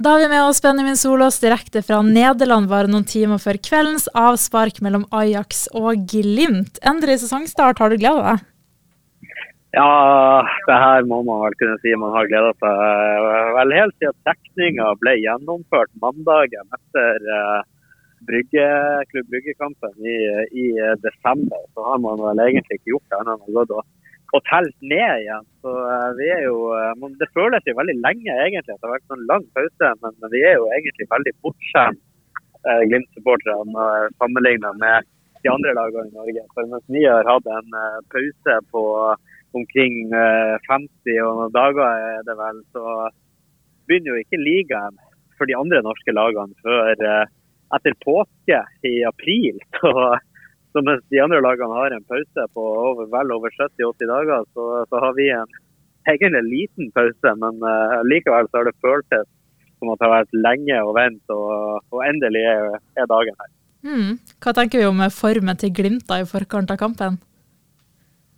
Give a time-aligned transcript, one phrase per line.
[0.00, 4.06] Da har vi med oss Benjamin Solås direkte fra Nederland bare noen timer før kveldens
[4.16, 6.78] avspark mellom Ajax og Glimt.
[6.88, 8.46] Endelig sesongstart, har du gleda deg?
[9.76, 9.90] Ja,
[10.70, 13.28] det her må man vel kunne si man har gleda seg.
[13.58, 17.60] Vel helt siden trekninga ble gjennomført mandagen etter uh,
[18.24, 18.72] brygge,
[19.12, 20.18] Klubb Brygge-kampen i,
[20.64, 20.66] i,
[21.04, 23.84] desember, så har man vel egentlig ikke gjort det annet enn å gå og
[24.46, 25.46] telt ned igjen.
[25.62, 29.16] Så uh, vi er jo uh, Det føles jo veldig lenge egentlig det har vært
[29.16, 32.02] en lang pause, men, vi er jo egentlig veldig bortskjemt,
[32.68, 33.88] uh, Glimt-supporterne,
[34.22, 35.08] sammenlignet med
[35.40, 36.46] de andre lagene i Norge.
[36.54, 37.76] For mens vi har hatt en
[38.12, 38.84] pause på
[39.56, 43.08] omkring 50 og noen dager, er det vel, så
[43.88, 45.00] begynner jo ikke ligaen
[45.40, 49.58] for de andre norske lagene før etter påske i april.
[49.80, 49.90] Så
[50.72, 54.66] så mens de andre lagene har en pause på over, vel over 70-80 dager, så,
[54.86, 55.56] så, har vi en
[56.10, 57.32] egentlig liten pause.
[57.42, 59.26] Men uh, likevel så har det føltes
[59.80, 63.50] som at det har vært lenge å vente, og, og endelig er, er, dagen her.
[63.80, 64.12] Mm.
[64.44, 67.16] Hva tenker vi om formen til Glimt i forkant av kampen?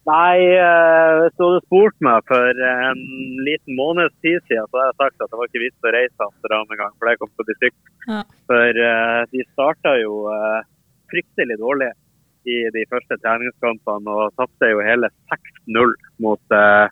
[0.09, 3.03] Nei, uh, hvis du hadde spurt meg for en
[3.47, 6.27] liten måneds tid siden, så hadde jeg sagt at det var ikke vits å reise
[6.27, 7.83] Amsterdam engang, for det kom til å bli stygt.
[8.09, 8.23] Ja.
[8.49, 10.23] For uh, de starta jo
[11.13, 11.93] fryktelig dårlig
[12.49, 16.87] i de første treningskampene og tapte jo hele 6-0 mot eh,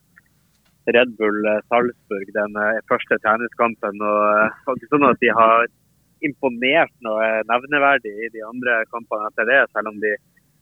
[0.95, 4.01] Red Bull eh, Salzburg den eh, første treningskampen.
[4.01, 5.67] og det ikke sånn at de har
[6.27, 10.13] imponert noe nevneverdig i de andre kampene etter det, selv om de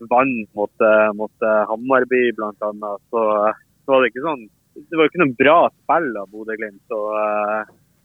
[0.06, 2.52] vant mot, uh, mot Hammarby bl.a.
[3.10, 3.22] Så,
[3.82, 4.44] så var det ikke sånn
[4.78, 6.92] det var ikke noe bra spill av Bodø-Glimt.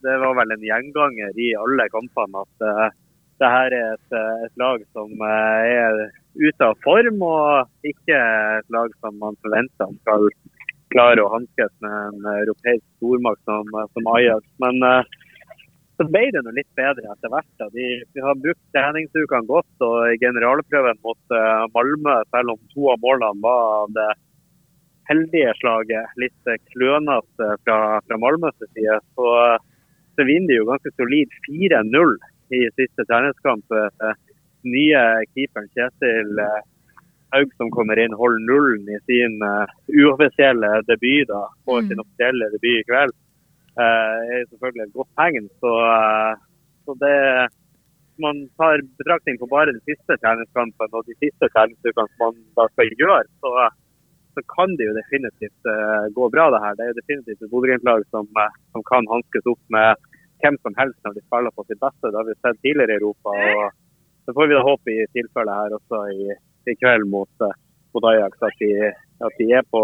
[0.02, 2.96] Det var vel en gjenganger i alle kampene at
[3.44, 6.00] det her er et, et lag som er
[6.40, 8.18] ute av form, og ikke
[8.60, 10.30] et lag som man forventer skal
[10.94, 14.46] klare å hanskes med en europeisk stormakt som, som Ajax.
[14.62, 15.02] Men uh,
[15.98, 17.66] så ble det noe litt bedre etter hvert.
[17.76, 21.36] De, de har brukt treningsukene godt, og i generalprøven mot
[21.76, 24.10] Malmö, selv om to av målene var det
[25.10, 27.78] heldige slaget, litt klønete fra,
[28.08, 29.30] fra Malmøs side, så,
[30.16, 32.16] så vinner de jo ganske solid 4-0
[32.52, 33.66] i siste treningskamp.
[33.72, 34.14] Uh,
[34.64, 35.02] nye
[35.34, 36.62] keeperen Kjetil eh,
[37.36, 39.34] Haug som kommer inn, holder nullen i sin
[39.92, 41.28] uoffisielle debut.
[41.28, 41.90] da, Får mm.
[41.90, 43.12] sin offisielle debut i kveld.
[43.74, 45.50] Det er selvfølgelig et godt tegn.
[45.60, 45.74] Så,
[46.86, 47.18] så det
[48.22, 52.68] man tar betraktning på bare den siste treningskampen og de siste treningsukene som man da
[52.74, 53.52] skal gjøre, så,
[54.36, 56.76] så, kan det jo definitivt uh, gå bra, det her.
[56.78, 58.30] Det er jo definitivt et Bodø-Glimt-lag som,
[58.72, 60.10] som, kan hanskes opp med
[60.44, 62.10] hvem som helst når de spiller på sitt beste.
[62.10, 63.34] Det har vi sett tidligere i Europa.
[63.34, 63.80] og
[64.26, 66.34] så får vi da håpe i tilfellet her også i,
[66.72, 67.56] i kveld mot, eh,
[67.96, 68.72] mot Ajax at de,
[69.28, 69.82] at de, er på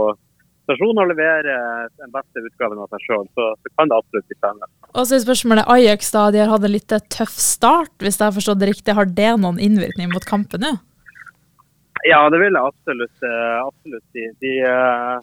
[0.63, 1.49] stasjon og leverer
[1.99, 3.25] den beste utgaven av seg sjøl.
[3.35, 4.69] Så, så, kan det absolutt bli spennende.
[4.93, 6.27] Og så er spørsmålet Ajax, da.
[6.31, 8.95] De har hatt en litt tøff start, hvis jeg har forstått det riktig.
[8.95, 10.77] Har det noen innvirkning mot kampen nå?
[12.07, 14.23] Ja, det vil jeg absolutt, eh, absolutt si.
[14.39, 15.15] De, eh,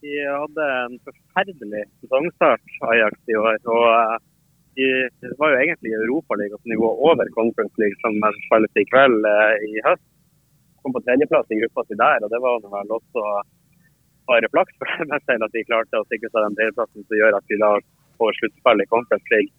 [0.00, 3.58] de, hadde en forferdelig sesongstart, Ajax, i år.
[3.66, 4.22] og
[5.22, 10.06] det var jo egentlig Europaliga-nivå over Conference League, som spilles i kveld eh, i høst.
[10.80, 13.24] Kom på tredjeplass i gruppa si der, og det var vel også
[14.30, 17.36] bare flaks for meg selv at de klarte å sikre seg den tredjeplassen som gjør
[17.36, 17.72] at de da
[18.20, 19.52] får sluttspill i Conference League.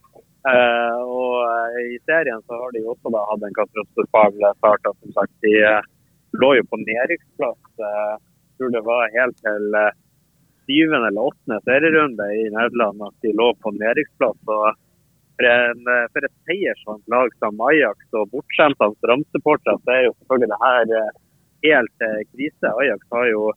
[0.49, 4.91] Eh, og eh, I serien så har de også da hatt en katastrofal start.
[5.03, 5.89] Som sagt, de eh,
[6.41, 7.61] lå jo på nedrykksplass.
[7.77, 8.15] Eh,
[8.61, 9.97] tror det var helt til eh,
[10.69, 14.39] syvende eller åttende serierunde i Nederland at de lå på nedrykksplass.
[15.41, 20.13] For, en, eh, for et seiersvant lag som Ajax og bortskjemte Amsterdam-supportere, så er jo
[20.19, 21.11] selvfølgelig det her eh,
[21.65, 22.73] helt eh, krise.
[22.83, 23.47] Ajax har jo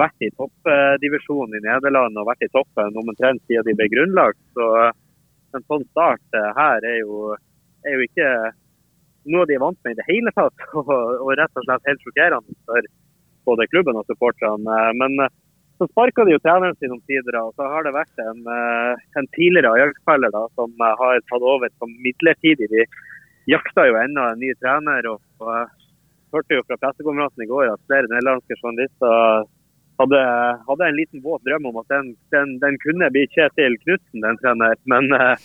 [0.00, 4.40] vært i toppdivisjonen i Nederland og vært i toppen omtrent siden de ble grunnlagt.
[4.56, 4.68] Så
[5.52, 7.36] en sånn start her er jo,
[7.84, 8.30] er jo ikke
[9.28, 10.64] noe de er vant med i det hele tatt.
[10.80, 12.88] Og, og rett og slett helt sjokkerende for
[13.46, 14.80] både klubben og supporterne.
[14.96, 15.28] Men
[15.82, 19.28] så sparka de jo treneren sin omsider, og så har det vært en, eh, en
[19.34, 22.70] tidligere Ajax-spiller som eh, har tatt over som midlertidig.
[22.70, 22.86] De
[23.50, 25.08] jakta jo ennå en ny trener.
[25.10, 25.80] og, og
[26.32, 29.44] hørte jo fra pressekonferansen i går at flere nederlandske journalister
[30.00, 30.20] hadde,
[30.68, 34.40] hadde, en liten våt drøm om at den, den, den kunne bli Kjetil Knutsen, den
[34.40, 34.78] trener.
[34.88, 35.36] Men uh,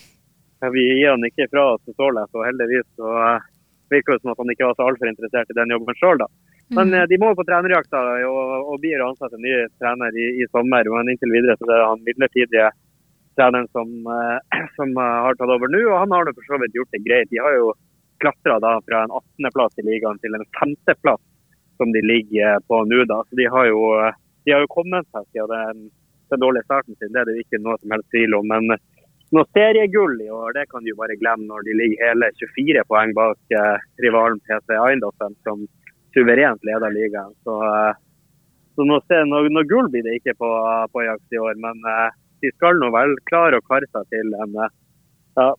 [0.72, 3.48] vi gir han ikke fra oss så lett, og heldigvis så uh,
[3.92, 6.30] virker det som at han ikke var så altfor interessert i den jobben sjøl, da.
[6.68, 6.94] Men mm.
[6.94, 10.28] Eh, de må jo på trenerjakta og, og blir å ansette en ny trener i,
[10.42, 10.88] i, sommer.
[10.94, 12.70] Men inntil videre så det er han midlertidige
[13.38, 15.84] treneren som, eh, som eh, har tatt over nå.
[15.88, 17.30] Og han har for så vidt gjort det greit.
[17.32, 17.72] De har jo
[18.22, 21.22] klatra fra en 18.-plass i ligaen til en 5.-plass
[21.78, 23.04] som de ligger på nå.
[23.06, 23.22] da.
[23.28, 23.80] Så de har jo,
[24.44, 25.90] de har jo kommet seg siden den,
[26.32, 27.12] den dårlige starten sin.
[27.14, 28.50] Det er det ikke noe som helst tvil om.
[28.50, 28.74] Men
[29.36, 33.14] noe seriegull i år, det kan jo bare glemme når de ligger hele 24 poeng
[33.16, 35.66] bak eh, rivalen PC Eindhoven, som
[36.16, 37.34] suverent leder ligaen.
[37.46, 37.94] Så, eh,
[38.76, 40.50] så noe, noe, noe, gull blir det ikke på,
[40.92, 41.58] på jakt i år.
[41.62, 42.10] Men eh,
[42.44, 44.76] de skal nå vel klare å kare seg til en eh,
[45.40, 45.50] ja,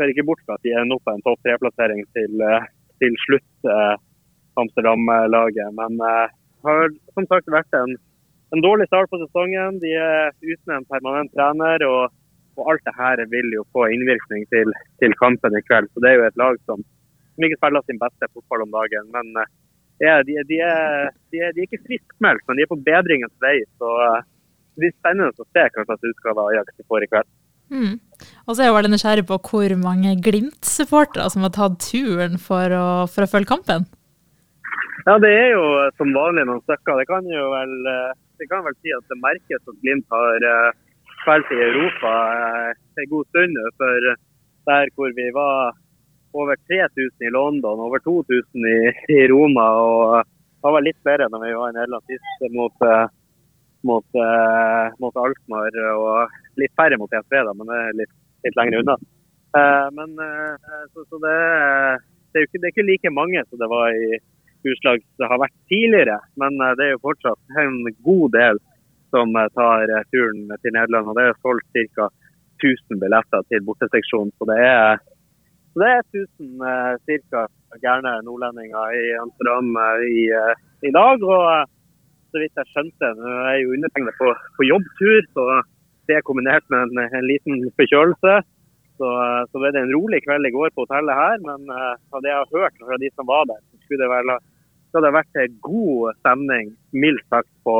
[0.00, 2.68] Ser ikke bort fra at de ender opp på en topp tre-plassering til, eh,
[3.02, 3.96] til, slutt, eh,
[4.60, 5.74] Amsterdam-laget.
[5.76, 7.92] Men eh, har som sagt vært en,
[8.54, 9.76] en dårlig start på sesongen.
[9.82, 11.84] De er uten en permanent trener.
[11.88, 12.16] og
[12.60, 15.88] og alt det her vil jo få innvirkning til, til, kampen i kveld.
[15.92, 16.82] Så Det er jo et lag som,
[17.34, 19.08] som ikke spiller sin beste fotball om dagen.
[19.14, 19.46] Men uh,
[20.00, 23.34] ja, de, de, er, de, er, de, er, ikke friskmeldt, men de er på bedringens
[23.44, 23.58] vei.
[23.80, 24.22] Så uh,
[24.72, 27.30] det blir spennende å se hva slags utgave Ajax de får i kveld.
[27.70, 27.92] Mm.
[28.48, 32.74] Og så er jeg veldig nysgjerrig på hvor mange Glimt-supportere som har tatt turen for
[32.74, 33.86] å, for å, følge kampen?
[35.06, 35.66] Ja, Det er jo
[36.00, 36.98] som vanlig noen stykker.
[36.98, 40.48] Det kan jo vel, eh, det kan vel si at det merkes at Glimt har
[41.22, 44.10] spilt i Europa eh, en god stund For
[44.70, 45.76] der hvor vi var
[46.32, 48.78] over 3000 i London, over 2000 i,
[49.16, 49.66] i Roma.
[49.70, 50.28] og
[50.60, 53.06] Det var litt flere når vi var i Nederland sist mot, eh,
[53.88, 55.78] mot, uh, mot Alkmaar.
[55.96, 58.14] Og litt færre mot PSV, da, men det er litt,
[58.46, 58.98] litt lenger unna.
[59.96, 60.12] Men
[60.92, 61.38] så, så det,
[62.30, 64.20] det, er ikke, det, er ikke, like mange som det var i
[64.70, 66.20] utslag som har vært tidligere.
[66.38, 68.60] Men det er jo fortsatt en god del
[69.10, 71.10] som eh, tar eh, turen til Nederland.
[71.10, 72.10] og Det er solgt ca.
[72.60, 74.32] 1000 billetter til borteseksjonen.
[74.36, 75.00] Så det er,
[75.70, 77.42] så det er 1000 eh, ca.
[77.82, 79.68] gærne nordlendinger i Amsterdam
[80.02, 80.24] i,
[80.88, 81.22] i, dag.
[81.22, 81.70] og
[82.30, 85.44] så vidt jeg skjønte, nå er jeg jo undertegnet på, på, jobbtur, så
[86.06, 88.34] det er kombinert med en, en liten forkjølelse.
[89.00, 89.08] Så,
[89.50, 91.38] så ble det en rolig kveld i går på hotellet her.
[91.46, 94.34] Men av det jeg har hørt fra de som var der, så skulle det, vel,
[94.90, 97.76] så det vært god stemning, mildt sagt, på,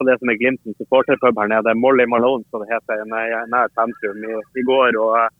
[0.00, 4.24] på det som er Glimtens supporterpub her nede, Molly Malone, som det heter, nær sentrum
[4.24, 4.96] i, i, går.
[4.96, 5.39] og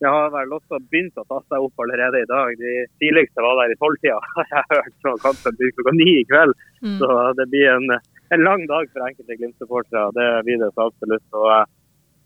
[0.00, 2.54] eh, Jeg har vel også begynt å ta seg opp allerede i dag.
[2.60, 4.94] De tidligste var der i tolvtida, har jeg hørt.
[5.02, 6.54] Fra kampen begynner klokka ni i kveld.
[6.84, 6.96] Mm.
[7.02, 10.06] Så det blir en, en, lang dag for enkelte Glimt-supportere.
[10.16, 11.26] Det blir det så absolutt.
[11.36, 11.66] og eh,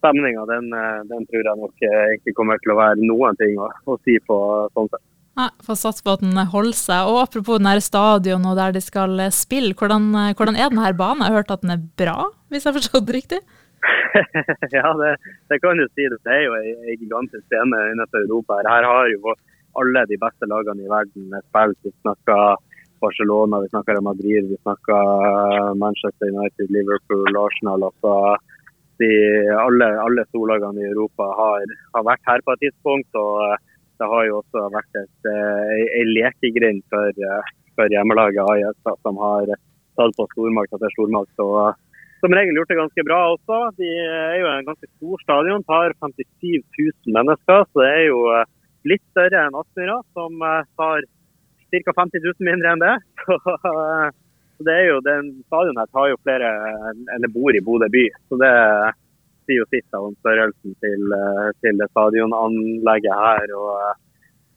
[0.04, 1.88] Stemninga den, eh, den, tror jeg nok
[2.18, 4.38] ikke kommer til å være noen ting å, å si på
[4.76, 5.04] sånn sett.
[5.34, 7.10] Nei, Får satse på at den holder seg.
[7.10, 11.24] Og Apropos den stadion og der de skal spille, hvordan, hvordan er denne banen?
[11.24, 13.40] Jeg har hørt at den er bra, hvis jeg har forstått det riktig?
[14.76, 15.10] ja, det,
[15.50, 16.06] det, kan du si.
[16.10, 18.60] Det er jo en gigantisk scene innenfor Europa.
[18.68, 19.34] Her har jo
[19.80, 21.78] alle de beste lagene i verden spilt.
[21.82, 22.56] Vi snakker
[23.02, 27.88] Barcelona, vi snakker Madrid, vi snakker Manchester United, Liverpool, Arsenal.
[27.90, 28.14] Altså,
[29.02, 29.10] de,
[29.58, 33.10] alle, alle storlagene i Europa har, har vært her på et tidspunkt.
[33.18, 33.56] og
[33.98, 38.76] det har jo også vært et, ei eh, lekegrind for, eh, for hjemmelaget Ajax,
[39.06, 39.52] som har
[39.98, 41.34] tatt på stormakt etter stormakt.
[41.44, 41.76] og eh,
[42.24, 43.60] som regel gjort det ganske bra også.
[43.76, 46.24] De er jo en ganske stor stadion, tar 57
[46.80, 47.66] 000 mennesker.
[47.68, 48.20] Så det er jo
[48.88, 50.40] litt større enn Aspmyra, som
[50.80, 51.04] tar
[51.82, 51.92] ca.
[52.00, 52.94] 50 000 mindre enn det.
[54.54, 56.50] Så, det er jo, den stadion her tar jo flere
[56.94, 58.04] enn det bor i Bodø by.
[58.30, 58.52] Så det
[59.44, 63.54] sier jo sitt om størrelsen til, eh, til stadionanlegget her.
[63.58, 63.96] og eh,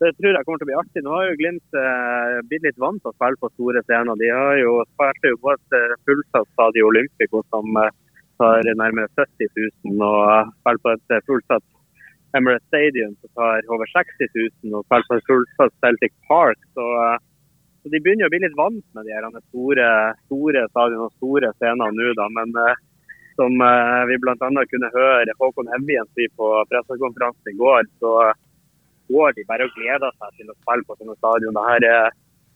[0.01, 1.03] det tror jeg kommer til å bli artig.
[1.05, 4.19] Nå har jo Glimt eh, blitt litt vant til å spille på store scener.
[4.21, 7.95] De har jo spilt jo på et eh, fullsatt Stadio Olympico som eh,
[8.37, 11.65] tar nærmere 70 000, og spiller på et fullsatt
[12.37, 16.61] Emirates Stadium som tar over 60 000, og spiller på et fullsatt Celtic Park.
[16.77, 17.17] Så, eh,
[17.81, 19.89] så, de begynner å bli litt vant med de her store,
[20.27, 22.29] store stadionene og store scenene nå, da.
[22.37, 22.53] Men
[23.37, 24.35] som eh, vi bl.a.
[24.71, 28.13] kunne høre Håkon Evjen si på pressekonferansen i går, så
[29.11, 31.57] går de bare og gleder seg til å spille på sånne stadion.
[31.57, 32.15] Dette er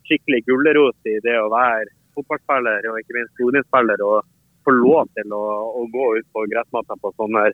[0.10, 4.27] skikkelig gulrot i det å være fotballspiller og ikke minst stortingsspiller og
[4.65, 5.46] få lov til å,
[5.79, 7.48] å gå ut på gressmatta på sånne,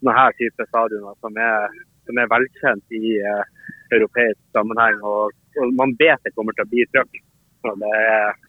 [0.00, 3.42] sånne her type stadioner som er, som er velkjent i uh,
[3.96, 5.00] europeisk sammenheng.
[5.06, 7.20] Og, og, man vet det kommer til å bli trøkk
[7.66, 7.96] når det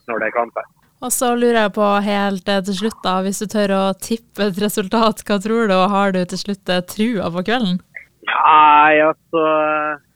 [0.09, 0.69] når det er kamper.
[1.01, 4.45] Og så lurer jeg på helt eh, til slutt, da, hvis du tør å tippe
[4.51, 7.79] et resultat, hva tror du, og har du til slutt eh, trua på kvelden?
[8.31, 9.43] Nei, altså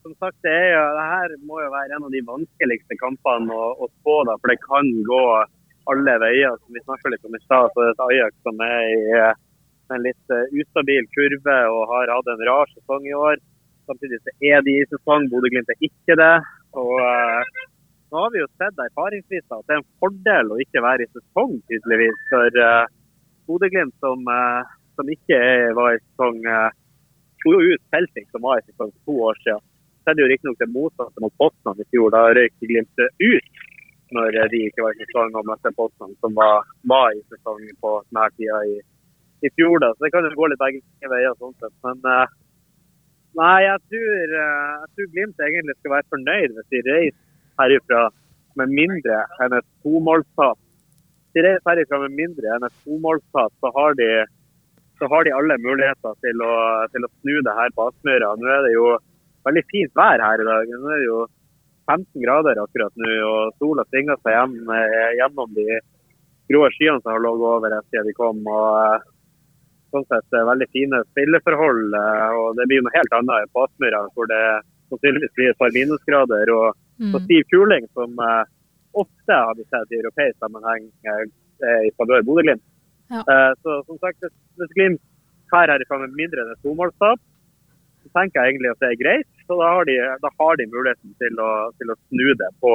[0.06, 3.72] Som sagt, det, jo, det, her må jo være en av de vanskeligste kampene å,
[3.82, 5.24] å spå, da, for det kan gå
[5.92, 6.60] alle veier.
[6.62, 9.42] Som vi snakka litt om i stad, så det er Ajax som er i eh,
[9.96, 13.42] en litt ustabil kurve og har hatt en rar sesong i år.
[13.90, 16.36] Samtidig så er de i sesong, Bodø-Glimt er ikke det.
[16.78, 16.94] og
[18.16, 21.12] nå har vi jo sett erfaringsvis at det er en fordel å ikke være i
[21.12, 22.20] sesong, tydeligvis.
[22.30, 22.86] For uh,
[23.50, 24.62] Bodø-Glimt, som, uh,
[24.96, 25.40] som, ikke
[25.76, 26.70] var i sesong, uh,
[27.46, 29.64] slo ut Celtic, som var i for to år siden.
[30.02, 32.12] Så er det jo riktignok det motsatte mot Poznan i fjor.
[32.14, 33.64] Da røyk Glimt ut
[34.16, 37.94] når de ikke var i sesong og møtte Poznan, som var, var, i sesong på
[38.10, 38.76] denne tida i,
[39.46, 39.80] i fjor.
[39.82, 39.94] Da.
[39.94, 41.38] Så det kan jo gå litt begge veier.
[41.42, 41.74] sånn sett.
[41.86, 42.26] Men uh,
[43.36, 47.18] Nei, jeg tror, eh, jeg tror, Glimt egentlig skal være fornøyd hvis de reiser
[47.60, 48.04] herifra
[48.60, 50.60] med mindre enn et tomålstap.
[51.36, 54.08] De reiser herifra med mindre enn et tomålstap, så har de,
[55.00, 56.54] så har de alle muligheter til å,
[56.94, 58.36] til å, snu det her på Aspmyra.
[58.40, 58.86] Nå er det jo
[59.48, 60.72] veldig fint vær her i dag.
[60.72, 61.26] Nå er det jo
[61.92, 65.82] 15 grader akkurat nå, og sola svinger seg hjem, eh, gjennom de
[66.50, 68.42] grå skyene som har ligget over siden de kom.
[68.46, 69.12] og
[69.96, 71.96] sånn sett eh, veldig fine spilleforhold.
[72.00, 74.44] Eh, og Det blir noe helt annet på Aspmyra, hvor det
[74.92, 76.54] sannsynligvis blir et par minusgrader.
[76.56, 76.68] Og
[77.02, 77.18] mm.
[77.26, 78.44] stiv kuling, som eh,
[78.96, 80.88] ofte har vi sett i europeisk sammenheng
[81.88, 82.64] i favør Bodø-Glimt.
[83.14, 83.22] Ja.
[83.62, 84.24] Så som sagt,
[84.58, 85.02] hvis Glimt
[85.52, 87.22] drar herifra med mindre enn et tomålstap,
[88.02, 89.30] så tenker jeg egentlig at det er greit.
[89.46, 92.74] Så da har de, da har de muligheten til å, til å, snu det på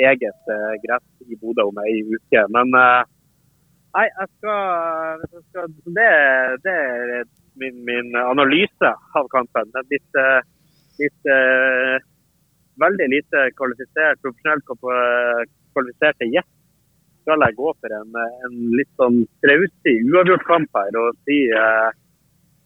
[0.00, 0.52] eget
[0.84, 2.44] gress i Bodø om ei uke.
[2.56, 2.72] Men
[3.90, 6.10] Nei, jeg skal, jeg skal det,
[6.62, 7.24] det, er
[7.58, 9.72] min, min, analyse av kampen.
[9.90, 10.20] Litt,
[11.00, 11.96] litt uh,
[12.78, 14.70] veldig lite kvalifisert, profesjonelt
[15.74, 16.54] kvalifiserte gjest
[17.30, 21.90] skal jeg gå for en, en litt sånn trausig, uavgjort kamp her og si uh,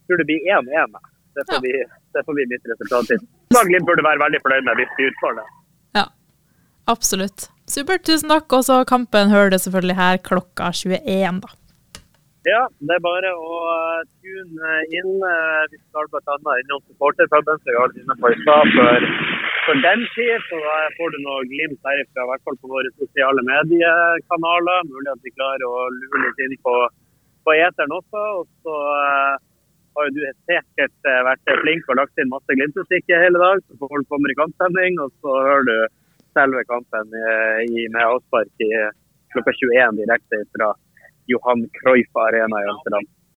[0.09, 0.95] tror det blir 1-1.
[1.35, 1.89] Det, får ja.
[2.15, 3.27] det får bli mitt resultat.
[3.69, 5.45] Glimt burde være veldig fornøyd med hvis vi det.
[5.99, 6.07] Ja,
[6.91, 7.49] absolutt.
[7.71, 8.49] Supert, tusen takk.
[8.57, 11.53] Og så kampen hører du selvfølgelig her klokka 21, da.
[12.45, 15.13] Ja, det er bare å uh, tune inn.
[15.73, 16.57] Vi skal bl.a.
[16.61, 19.09] innom supporterpuben, som vi har inne på i stad for,
[19.67, 20.45] for, den tid.
[20.49, 24.87] Så da får du noe glimt derifra, i hvert fall på våre sosiale mediekanaler.
[24.91, 26.77] Mulig at vi klarer å lure litt inn på,
[27.47, 28.25] på eteren også.
[28.41, 29.35] Og så uh,
[29.97, 34.09] har jo du sikkert vært flink og lagt inn masse Glimt-musikk hele dag, så folk
[34.11, 35.77] kommer i kampsending, Og så hører du
[36.35, 38.65] selve kampen i, med avspark
[39.35, 40.73] klokka 21 direkte fra
[41.31, 43.07] Johan Cruyff Arena i Amsterdam.